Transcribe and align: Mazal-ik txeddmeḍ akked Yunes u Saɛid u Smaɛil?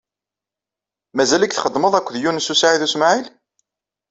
Mazal-ik 1.15 1.53
txeddmeḍ 1.53 1.93
akked 1.95 2.15
Yunes 2.19 2.47
u 2.53 2.55
Saɛid 2.59 2.83
u 2.85 2.87
Smaɛil? 2.93 3.27